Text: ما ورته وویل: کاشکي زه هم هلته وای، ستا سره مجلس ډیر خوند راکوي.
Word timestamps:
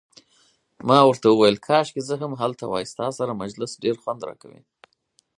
ما 0.87 0.99
ورته 1.05 1.27
وویل: 1.29 1.57
کاشکي 1.67 2.01
زه 2.09 2.15
هم 2.21 2.31
هلته 2.41 2.63
وای، 2.67 2.85
ستا 2.93 3.07
سره 3.17 3.31
مجلس 3.41 3.71
ډیر 3.83 3.95
خوند 4.01 4.21
راکوي. 4.27 4.61